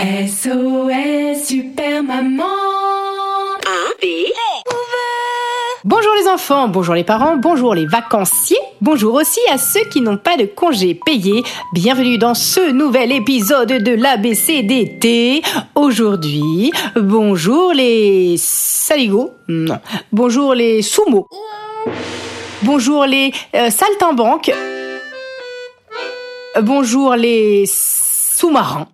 [0.00, 2.46] SOS Super Maman
[5.84, 10.16] Bonjour les enfants, bonjour les parents, bonjour les vacanciers, bonjour aussi à ceux qui n'ont
[10.16, 11.42] pas de congés payés.
[11.74, 15.42] Bienvenue dans ce nouvel épisode de l'ABCDT.
[15.74, 19.80] Aujourd'hui, bonjour les saligots, non,
[20.12, 21.26] bonjour les sumo,
[22.62, 24.50] bonjour les euh, saltimbanques,
[26.62, 28.88] bonjour les sous-marins.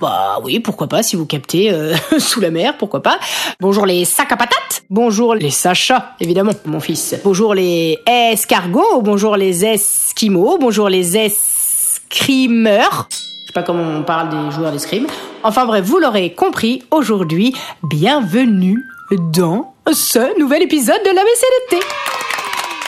[0.00, 3.18] Bah oui, pourquoi pas, si vous captez euh, sous la mer, pourquoi pas.
[3.60, 4.84] Bonjour les sacs à patates.
[4.90, 7.16] Bonjour les Sacha, évidemment, mon fils.
[7.24, 9.02] Bonjour les escargots.
[9.02, 10.56] Bonjour les esquimaux.
[10.60, 13.08] Bonjour les escrimeurs.
[13.10, 15.06] Je sais pas comment on parle des joueurs d'escrime.
[15.42, 18.84] Enfin bref, vous l'aurez compris, aujourd'hui, bienvenue
[19.32, 22.27] dans ce nouvel épisode de l'ABCDT.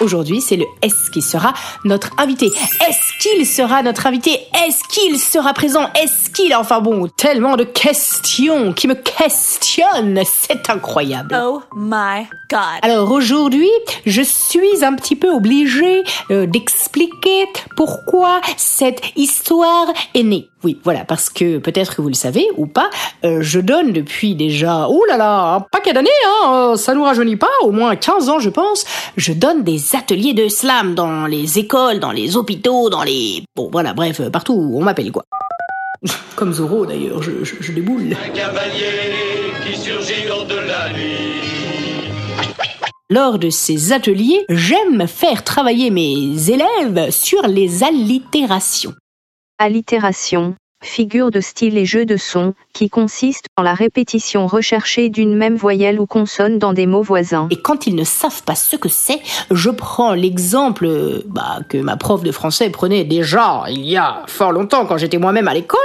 [0.00, 1.52] Aujourd'hui, c'est le S qui sera
[1.84, 2.46] notre invité?
[2.46, 4.30] Est-ce qu'il sera notre invité?
[4.66, 5.90] Est-ce qu'il sera présent?
[5.94, 6.54] Est-ce qu'il...
[6.54, 10.22] Enfin bon, tellement de questions qui me questionnent.
[10.24, 11.38] C'est incroyable.
[11.38, 13.68] Oh my god Alors aujourd'hui,
[14.06, 20.49] je suis un petit peu obligée euh, d'expliquer pourquoi cette histoire est née.
[20.62, 22.90] Oui, voilà, parce que peut-être que vous le savez ou pas,
[23.24, 27.02] euh, je donne depuis déjà, oh là là, un paquet d'années, hein, euh, ça nous
[27.02, 28.84] rajeunit pas, au moins 15 ans je pense,
[29.16, 33.42] je donne des ateliers de slam dans les écoles, dans les hôpitaux, dans les...
[33.56, 35.24] Bon voilà, bref, partout où on m'appelle quoi.
[36.36, 38.14] Comme Zoro d'ailleurs, je, je, je déboule.
[38.22, 41.40] Un cavalier qui surgit lors de la nuit.
[43.12, 48.94] Lors de ces ateliers, j'aime faire travailler mes élèves sur les allitérations.
[49.58, 55.36] Allitération, figure de style et jeu de son, qui consiste en la répétition recherchée d'une
[55.36, 57.48] même voyelle ou consonne dans des mots voisins.
[57.50, 59.20] Et quand ils ne savent pas ce que c'est,
[59.50, 64.22] je prends l'exemple euh, bah, que ma prof de français prenait déjà il y a
[64.26, 65.78] fort longtemps quand j'étais moi-même à l'école.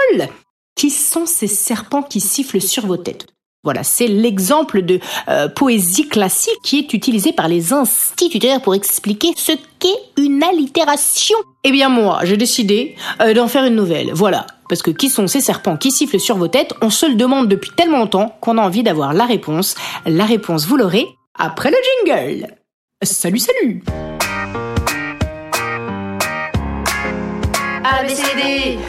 [0.76, 3.28] Qui sont ces serpents qui sifflent sur vos têtes
[3.66, 9.30] voilà, c'est l'exemple de euh, poésie classique qui est utilisé par les instituteurs pour expliquer
[9.36, 11.36] ce qu'est une allitération.
[11.64, 14.12] Eh bien moi, j'ai décidé euh, d'en faire une nouvelle.
[14.14, 17.16] Voilà, parce que qui sont ces serpents qui sifflent sur vos têtes On se le
[17.16, 19.76] demande depuis tellement longtemps qu'on a envie d'avoir la réponse.
[20.06, 22.48] La réponse, vous l'aurez après le jingle.
[23.04, 23.84] Salut, salut
[27.84, 28.80] ABCD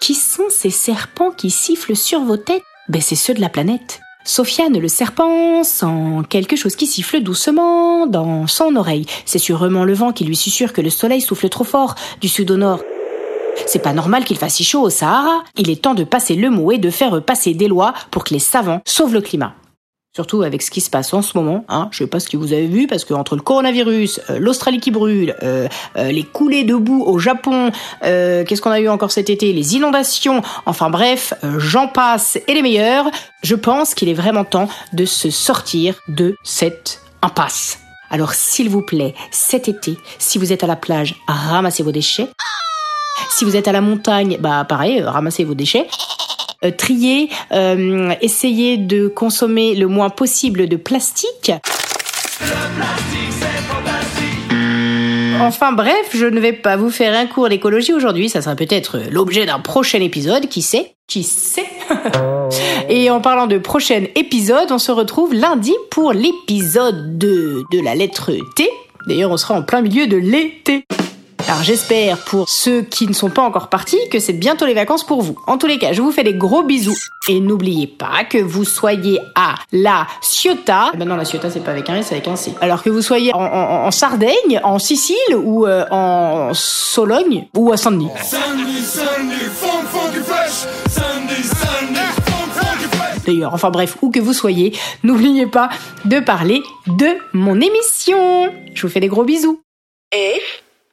[0.00, 2.62] Qui sont ces serpents qui sifflent sur vos têtes?
[2.88, 4.00] Ben c'est ceux de la planète.
[4.24, 9.06] Sofiane le serpent sent quelque chose qui siffle doucement dans son oreille.
[9.24, 12.50] C'est sûrement le vent qui lui susurre que le soleil souffle trop fort du sud
[12.50, 12.80] au nord.
[13.66, 15.42] C'est pas normal qu'il fasse si chaud au Sahara.
[15.56, 18.34] Il est temps de passer le mot et de faire passer des lois pour que
[18.34, 19.54] les savants sauvent le climat.
[20.12, 21.88] Surtout avec ce qui se passe en ce moment, hein.
[21.92, 24.80] Je sais pas ce que vous avez vu parce que entre le coronavirus, euh, l'Australie
[24.80, 27.70] qui brûle, euh, euh, les coulées de boue au Japon,
[28.02, 32.62] qu'est-ce qu'on a eu encore cet été, les inondations, enfin bref, j'en passe et les
[32.62, 33.08] meilleurs.
[33.44, 37.78] Je pense qu'il est vraiment temps de se sortir de cette impasse.
[38.10, 42.28] Alors s'il vous plaît, cet été, si vous êtes à la plage, ramassez vos déchets.
[43.30, 45.86] Si vous êtes à la montagne, bah pareil, ramassez vos déchets.
[46.62, 51.52] Euh, trier, euh, essayez de consommer le moins possible de plastique.
[55.40, 59.00] Enfin bref, je ne vais pas vous faire un cours d'écologie aujourd'hui, ça sera peut-être
[59.10, 60.96] l'objet d'un prochain épisode, qui sait?
[61.06, 61.64] Qui sait?
[62.90, 67.94] Et en parlant de prochain épisode, on se retrouve lundi pour l'épisode 2 de la
[67.94, 68.68] lettre T.
[69.06, 70.84] D'ailleurs, on sera en plein milieu de l'été.
[71.50, 75.02] Alors j'espère pour ceux qui ne sont pas encore partis que c'est bientôt les vacances
[75.02, 75.34] pour vous.
[75.48, 76.94] En tous les cas, je vous fais des gros bisous.
[77.28, 80.92] Et n'oubliez pas que vous soyez à la Ciotat.
[80.96, 82.54] Ben non, la Ciotat c'est pas avec un S, c'est avec un C.
[82.60, 87.72] Alors que vous soyez en, en- en Sardaigne, en Sicile ou euh, en Sologne ou
[87.72, 88.10] à Saint-Denis.
[88.22, 90.52] Sunday, Sunday, funk, funky fresh.
[90.88, 93.24] Sunday, Sunday, funk, funky fresh.
[93.26, 95.68] D'ailleurs, enfin bref, où que vous soyez, n'oubliez pas
[96.04, 98.52] de parler de mon émission.
[98.72, 99.60] Je vous fais des gros bisous.
[100.14, 100.62] F